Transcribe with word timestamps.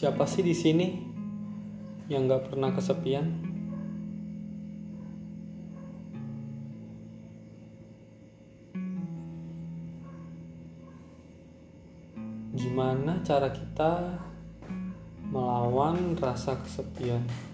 Siapa 0.00 0.24
sih 0.24 0.40
di 0.40 0.56
sini 0.56 0.96
yang 2.08 2.24
gak 2.24 2.48
pernah 2.48 2.72
kesepian? 2.72 3.36
Gimana 12.56 13.20
cara 13.20 13.52
kita 13.52 14.24
melawan 15.28 16.16
rasa 16.16 16.56
kesepian? 16.64 17.49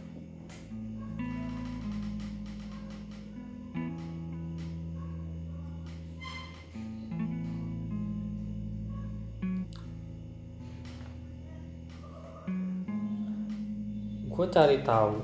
Cari 14.56 14.80
tahu. 14.80 15.20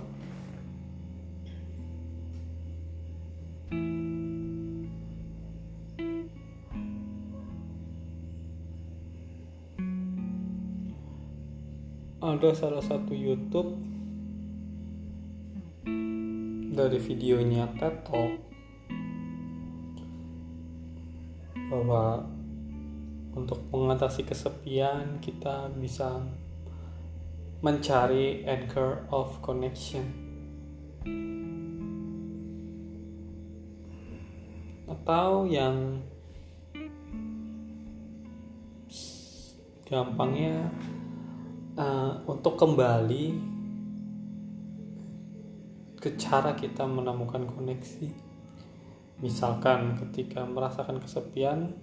Ada 12.20 12.52
salah 12.52 12.84
satu 12.84 13.16
YouTube 13.16 13.72
dari 16.76 17.00
videonya 17.00 17.72
TED 17.80 18.04
bahwa 21.72 22.28
untuk 23.32 23.64
mengatasi 23.72 24.28
kesepian 24.28 25.24
kita 25.24 25.72
bisa 25.80 26.20
mencari 27.62 28.42
anchor 28.42 29.06
of 29.14 29.38
connection. 29.38 30.02
Atau 34.90 35.46
yang 35.46 36.02
gampangnya 39.86 40.74
uh, 41.78 42.18
untuk 42.26 42.58
kembali 42.58 43.54
ke 46.02 46.18
cara 46.18 46.58
kita 46.58 46.82
menemukan 46.82 47.46
koneksi. 47.46 48.10
Misalkan 49.22 49.94
ketika 50.02 50.42
merasakan 50.42 50.98
kesepian 50.98 51.78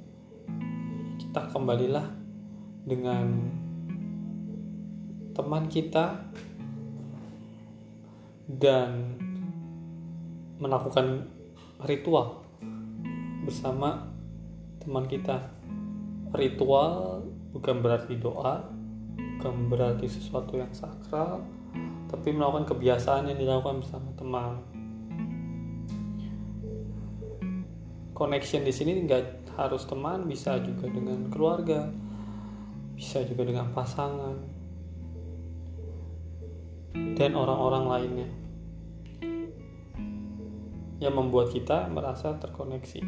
kita 1.23 1.47
kembalilah 1.55 2.03
dengan 2.83 3.58
teman 5.39 5.71
kita 5.71 6.19
dan 8.51 9.15
melakukan 10.59 11.31
ritual 11.87 12.43
bersama 13.47 14.11
teman 14.83 15.07
kita. 15.07 15.47
Ritual 16.35 17.23
bukan 17.55 17.79
berarti 17.79 18.19
doa, 18.19 18.67
bukan 19.39 19.71
berarti 19.71 20.11
sesuatu 20.11 20.59
yang 20.59 20.75
sakral, 20.75 21.39
tapi 22.11 22.35
melakukan 22.35 22.75
kebiasaan 22.75 23.31
yang 23.31 23.39
dilakukan 23.39 23.79
bersama 23.79 24.11
teman. 24.19 24.59
Connection 28.11 28.67
di 28.67 28.75
sini 28.75 29.07
nggak 29.07 29.55
harus 29.55 29.87
teman, 29.87 30.27
bisa 30.27 30.59
juga 30.59 30.91
dengan 30.91 31.31
keluarga, 31.31 31.87
bisa 32.99 33.23
juga 33.23 33.47
dengan 33.47 33.71
pasangan, 33.71 34.58
dan 36.93 37.35
orang-orang 37.37 37.85
lainnya 37.85 38.29
yang 40.99 41.15
membuat 41.15 41.55
kita 41.55 41.87
merasa 41.87 42.35
terkoneksi. 42.35 43.01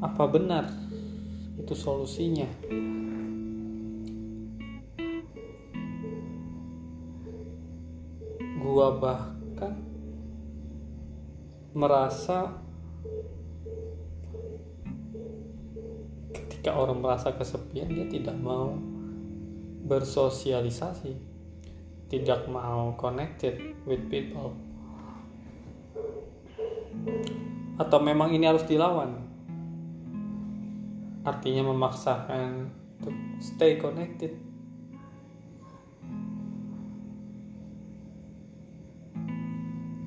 Apa 0.00 0.24
benar 0.28 0.68
itu 1.60 1.72
solusinya? 1.76 2.48
Gua 8.60 8.96
bahkan 8.96 9.80
merasa 11.72 12.60
ketika 16.32 16.76
orang 16.76 17.00
merasa 17.00 17.32
kesepian 17.32 17.88
dia 17.88 18.04
tidak 18.04 18.36
mau 18.36 18.89
bersosialisasi, 19.84 21.16
tidak 22.10 22.50
mau 22.50 22.92
connected 22.98 23.76
with 23.86 24.02
people. 24.10 24.52
Atau 27.80 27.98
memang 28.02 28.34
ini 28.34 28.44
harus 28.44 28.66
dilawan? 28.68 29.24
Artinya 31.24 31.72
memaksakan 31.72 32.72
to 33.00 33.08
stay 33.40 33.80
connected. 33.80 34.36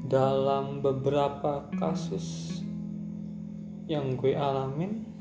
Dalam 0.05 0.85
beberapa 0.85 1.65
kasus 1.73 2.61
yang 3.89 4.13
gue 4.13 4.37
alamin, 4.37 5.12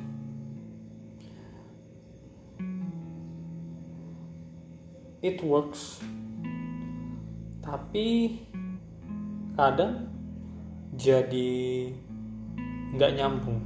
it 5.22 5.38
works. 5.46 6.02
Tapi 7.62 8.42
kadang 9.54 10.10
jadi 10.98 11.88
nggak 12.98 13.12
nyambung 13.16 13.62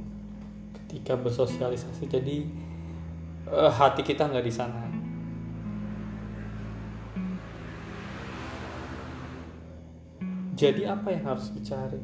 ketika 0.77 1.17
bersosialisasi. 1.17 2.05
Jadi 2.05 2.45
uh, 3.49 3.73
hati 3.73 4.05
kita 4.05 4.29
nggak 4.29 4.45
di 4.45 4.53
sana. 4.53 4.85
Jadi 10.57 10.89
apa 10.89 11.13
yang 11.13 11.25
harus 11.25 11.53
dicari? 11.53 12.01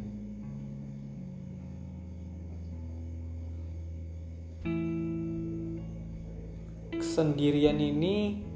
Kesendirian 6.94 7.82
ini 7.82 8.53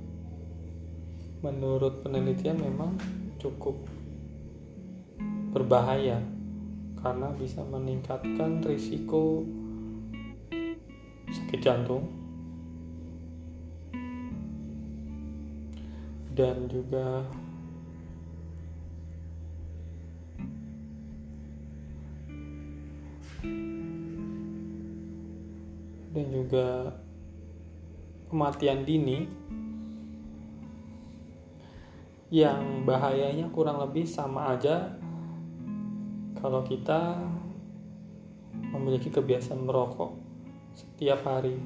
menurut 1.46 2.02
penelitian 2.02 2.58
memang 2.58 2.98
cukup 3.38 3.78
berbahaya 5.54 6.18
karena 6.98 7.30
bisa 7.38 7.62
meningkatkan 7.62 8.62
risiko 8.66 9.46
sakit 11.30 11.60
jantung 11.62 12.10
dan 16.34 16.70
juga 16.70 17.26
dan 26.18 26.28
juga 26.34 26.98
kematian 28.34 28.82
dini 28.82 29.30
yang 32.28 32.84
bahayanya 32.84 33.48
kurang 33.56 33.80
lebih 33.80 34.04
sama 34.04 34.52
aja 34.52 34.92
kalau 36.36 36.60
kita 36.68 37.16
memiliki 38.76 39.08
kebiasaan 39.08 39.64
merokok 39.64 40.12
setiap 40.76 41.24
hari. 41.24 41.58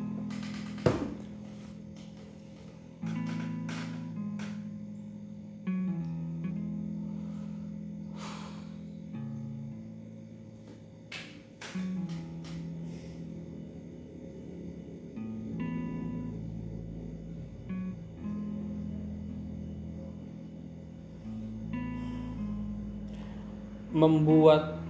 Membuat 24.01 24.81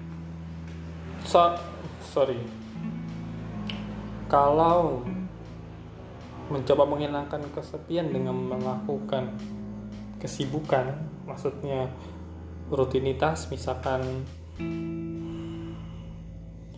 so, 1.28 1.60
sorry. 2.00 2.40
Kalau 4.32 5.04
mencoba 6.48 6.88
menghilangkan 6.88 7.44
kesepian 7.52 8.12
dengan 8.12 8.36
melakukan 8.36 9.36
kesibukan 10.20 11.00
maksudnya 11.24 11.88
rutinitas 12.68 13.48
misalkan 13.48 14.28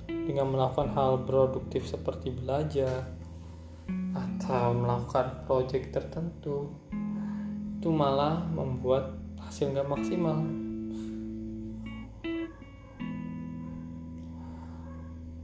dengan 0.07 0.47
melakukan 0.47 0.94
hal 0.94 1.25
produktif 1.25 1.89
seperti 1.89 2.31
belajar 2.31 3.09
atau 4.13 4.77
melakukan 4.77 5.44
project 5.50 5.91
tertentu 5.91 6.69
itu 7.81 7.89
malah 7.91 8.45
membuat 8.53 9.18
hasil 9.44 9.74
nggak 9.74 9.89
maksimal 9.89 10.39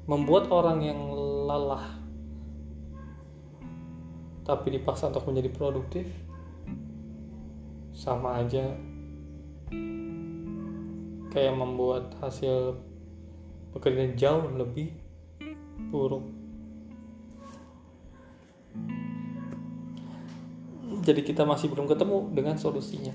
membuat 0.09 0.50
orang 0.50 0.81
yang 0.81 0.97
lelah 1.45 2.01
tapi 4.41 4.73
dipaksa 4.73 5.13
untuk 5.13 5.29
menjadi 5.29 5.53
produktif 5.53 6.09
sama 7.94 8.41
aja 8.41 8.73
kayak 11.29 11.53
membuat 11.53 12.17
hasil 12.25 12.81
pekerjaan 13.69 14.17
jauh 14.17 14.50
lebih 14.50 14.97
buruk. 15.94 16.25
Jadi 21.05 21.21
kita 21.21 21.45
masih 21.45 21.69
belum 21.69 21.85
ketemu 21.85 22.33
dengan 22.33 22.57
solusinya 22.57 23.13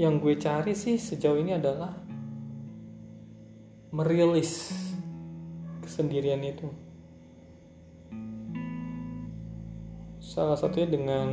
yang 0.00 0.16
gue 0.16 0.32
cari 0.40 0.72
sih 0.72 0.96
sejauh 0.96 1.36
ini 1.36 1.60
adalah 1.60 1.92
merilis 3.92 4.72
kesendirian 5.84 6.40
itu. 6.40 6.72
Salah 10.24 10.56
satunya 10.56 10.88
dengan 10.88 11.28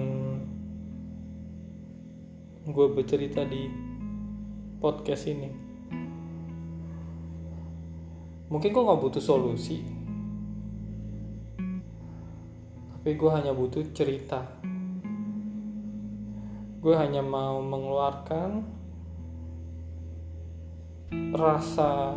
gue 2.67 2.87
bercerita 2.91 3.47
di 3.47 3.71
podcast 4.83 5.31
ini. 5.31 5.47
Mungkin 8.51 8.67
gue 8.75 8.83
gak 8.83 8.99
butuh 8.99 9.23
solusi 9.23 9.79
tapi 13.07 13.15
gue 13.15 13.31
hanya 13.31 13.55
butuh 13.55 13.87
cerita 13.95 14.43
gue 16.77 16.95
hanya 16.95 17.25
mau 17.25 17.61
mengeluarkan 17.61 18.63
rasa 21.33 22.13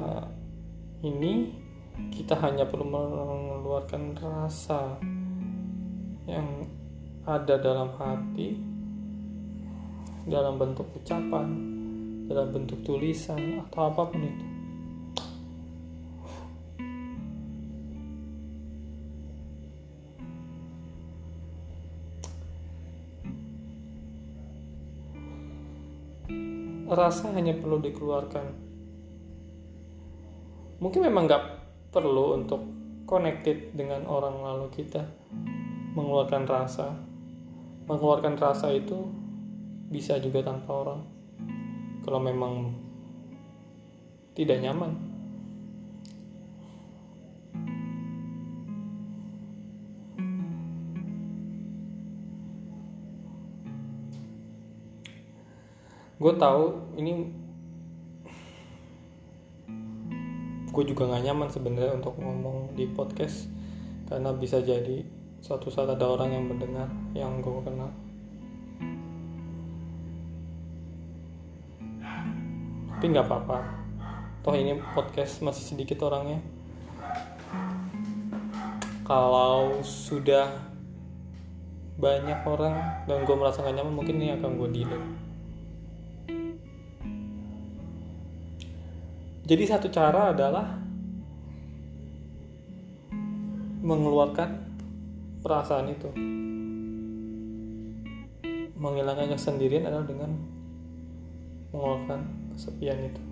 ini. 1.04 1.56
Kita 2.00 2.32
hanya 2.40 2.64
perlu 2.64 2.88
mengeluarkan 2.88 4.16
rasa 4.16 4.96
yang 6.24 6.64
ada 7.28 7.60
dalam 7.60 7.92
hati 8.00 8.56
dalam 10.24 10.56
bentuk 10.56 10.88
ucapan 10.96 11.48
dalam 12.30 12.54
bentuk 12.54 12.80
tulisan 12.86 13.60
atau 13.66 13.90
apa 13.90 14.02
pun 14.08 14.22
itu 14.22 14.49
rasa 27.00 27.32
hanya 27.32 27.56
perlu 27.56 27.80
dikeluarkan. 27.80 28.46
Mungkin 30.80 31.00
memang 31.08 31.24
nggak 31.24 31.44
perlu 31.88 32.36
untuk 32.36 32.60
connected 33.08 33.72
dengan 33.72 34.04
orang 34.04 34.44
lalu 34.44 34.68
kita 34.70 35.02
mengeluarkan 35.96 36.44
rasa. 36.44 36.92
Mengeluarkan 37.88 38.36
rasa 38.36 38.70
itu 38.76 39.08
bisa 39.90 40.20
juga 40.20 40.44
tanpa 40.44 40.70
orang. 40.70 41.00
Kalau 42.04 42.20
memang 42.22 42.76
tidak 44.36 44.62
nyaman 44.62 45.09
gue 56.20 56.32
tahu 56.36 56.92
ini 57.00 57.32
gue 60.68 60.84
juga 60.84 61.08
gak 61.08 61.24
nyaman 61.24 61.48
sebenarnya 61.48 61.96
untuk 61.96 62.20
ngomong 62.20 62.76
di 62.76 62.84
podcast 62.92 63.48
karena 64.04 64.28
bisa 64.36 64.60
jadi 64.60 65.00
suatu 65.40 65.72
saat 65.72 65.88
ada 65.96 66.04
orang 66.04 66.36
yang 66.36 66.44
mendengar 66.44 66.92
yang 67.16 67.40
gue 67.40 67.64
kenal. 67.64 67.88
Tapi 72.92 73.04
nggak 73.16 73.24
apa-apa. 73.24 73.58
Toh 74.44 74.52
ini 74.52 74.76
podcast 74.92 75.40
masih 75.40 75.72
sedikit 75.72 76.04
orangnya. 76.04 76.44
Kalau 79.08 79.80
sudah 79.80 80.52
banyak 81.96 82.44
orang 82.44 83.08
dan 83.08 83.24
gue 83.24 83.36
merasa 83.40 83.64
gak 83.64 83.72
nyaman 83.72 83.96
mungkin 83.96 84.20
ini 84.20 84.36
akan 84.36 84.60
gue 84.60 84.68
delete 84.68 85.29
Jadi 89.50 89.66
satu 89.66 89.90
cara 89.90 90.30
adalah 90.30 90.78
mengeluarkan 93.82 94.50
perasaan 95.42 95.90
itu. 95.90 96.06
Menghilangkan 98.78 99.34
kesendirian 99.34 99.90
adalah 99.90 100.06
dengan 100.06 100.30
mengeluarkan 101.74 102.54
kesepian 102.54 103.10
itu. 103.10 103.22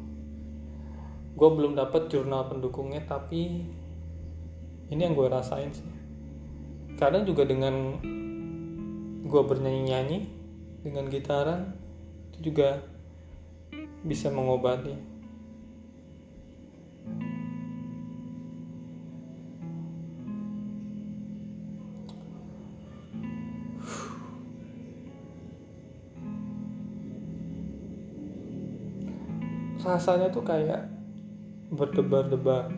Gue 1.38 1.50
belum 1.54 1.78
dapat 1.78 2.10
jurnal 2.10 2.50
pendukungnya, 2.50 3.06
tapi 3.06 3.62
ini 4.90 4.98
yang 4.98 5.14
gue 5.14 5.30
rasain 5.30 5.70
sih. 5.70 5.86
Kadang 6.98 7.30
juga 7.30 7.46
dengan 7.46 7.94
gue 9.22 9.42
bernyanyi-nyanyi 9.46 10.26
dengan 10.82 11.06
gitaran 11.06 11.78
itu 12.34 12.50
juga 12.50 12.82
bisa 14.02 14.34
mengobati 14.34 15.07
rasanya 29.88 30.28
tuh 30.28 30.44
kayak 30.44 30.84
berdebar-debar. 31.72 32.68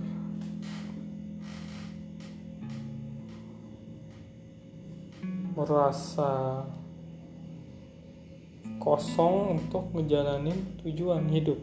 Merasa 5.58 6.62
kosong 8.78 9.58
untuk 9.58 9.90
ngejalanin 9.92 10.78
tujuan 10.86 11.26
hidup. 11.28 11.58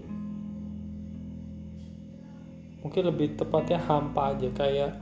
Mungkin 2.84 3.04
lebih 3.08 3.40
tepatnya 3.40 3.80
hampa 3.80 4.36
aja 4.36 4.52
kayak 4.52 5.00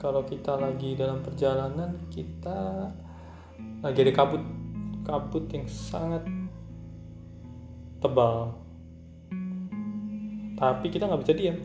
kalau 0.00 0.26
kita 0.26 0.58
lagi 0.58 0.98
dalam 0.98 1.22
perjalanan 1.22 1.94
kita 2.10 2.90
lagi 3.78 3.98
ada 4.02 4.10
kabut 4.10 4.42
kabut 5.06 5.46
yang 5.54 5.62
sangat 5.70 6.26
tebal 8.02 8.61
tapi 10.62 10.94
kita 10.94 11.10
nggak 11.10 11.26
bisa 11.26 11.34
diam. 11.34 11.58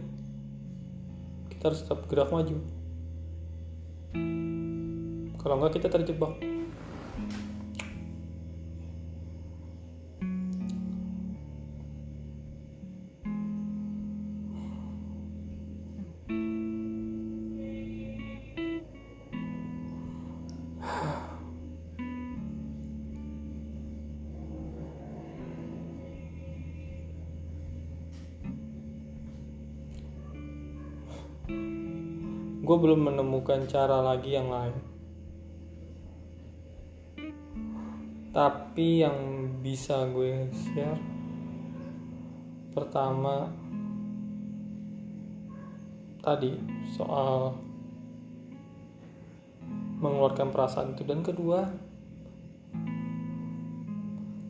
Kita 1.54 1.70
harus 1.70 1.86
tetap 1.86 2.10
gerak 2.10 2.34
maju. 2.34 2.58
Kalau 5.38 5.56
nggak 5.62 5.77
kita 5.77 5.88
terjebak 5.94 6.34
gue 32.63 32.77
belum 32.77 33.00
menemukan 33.08 33.63
cara 33.66 34.04
lagi 34.04 34.36
yang 34.36 34.51
lain 34.51 34.75
tapi 38.36 39.01
yang 39.01 39.18
bisa 39.63 40.06
gue 40.12 40.51
share 40.51 41.01
pertama 42.75 43.50
tadi 46.22 46.54
soal 46.94 47.56
mengeluarkan 49.98 50.54
perasaan 50.54 50.94
itu 50.94 51.08
dan 51.08 51.25
kedua 51.25 51.66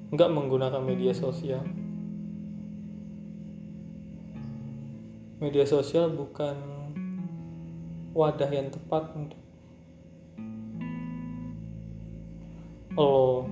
nggak 0.07 0.31
menggunakan 0.31 0.79
media 0.79 1.11
sosial. 1.11 1.67
Media 5.37 5.67
sosial 5.67 6.15
bukan 6.15 6.55
wadah 8.17 8.49
yang 8.49 8.73
tepat 8.73 9.13
untuk 9.13 9.37
lo 12.97 13.45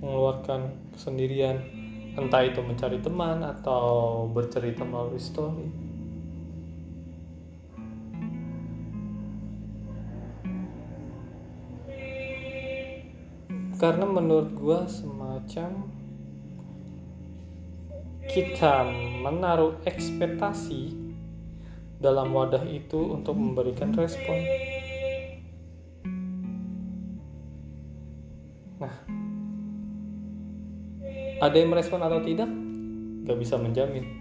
mengeluarkan 0.00 0.72
kesendirian 0.96 1.60
entah 2.16 2.40
itu 2.40 2.64
mencari 2.64 3.04
teman 3.04 3.44
atau 3.44 4.24
bercerita 4.32 4.80
melalui 4.80 5.20
story. 5.20 5.68
Karena 13.76 14.08
menurut 14.08 14.56
gue 14.56 14.80
semacam 14.88 15.92
kita 18.24 18.88
menaruh 19.20 19.84
ekspektasi 19.84 21.03
dalam 22.04 22.36
wadah 22.36 22.60
itu 22.68 23.16
untuk 23.16 23.32
memberikan 23.32 23.96
respon. 23.96 24.36
Nah, 28.76 28.94
ada 31.40 31.56
yang 31.56 31.72
merespon 31.72 32.04
atau 32.04 32.20
tidak? 32.20 32.52
Gak 33.24 33.38
bisa 33.40 33.56
menjamin. 33.56 34.20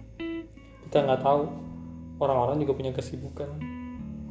Kita 0.87 1.03
nggak 1.03 1.27
tahu. 1.27 1.43
Orang-orang 2.23 2.63
juga 2.63 2.71
punya 2.79 2.95
kesibukan. 2.95 3.51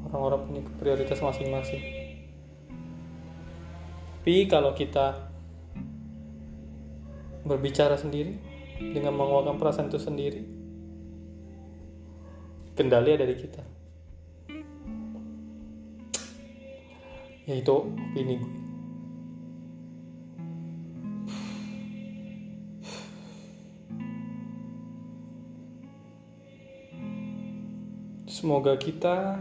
Orang-orang 0.09 0.41
punya 0.49 0.63
prioritas 0.81 1.21
masing-masing. 1.21 1.83
Tapi 4.23 4.47
kalau 4.49 4.73
kita 4.73 5.29
berbicara 7.43 7.99
sendiri 7.99 8.39
dengan 8.79 9.19
mengeluarkan 9.19 9.59
perasaan 9.59 9.91
itu 9.91 9.99
sendiri, 9.99 10.62
kendali 12.83 13.15
ada 13.15 13.23
di 13.23 13.37
kita. 13.39 13.63
Yaitu 17.47 17.71
opini 17.71 18.43
gue. 18.43 18.55
Semoga 28.27 28.75
kita 28.75 29.39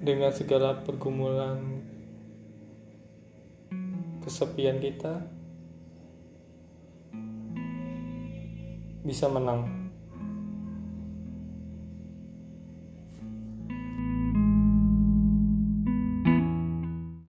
dengan 0.00 0.32
segala 0.32 0.80
pergumulan 0.80 1.84
kesepian 4.24 4.80
kita 4.80 5.35
bisa 9.06 9.30
menang. 9.30 9.70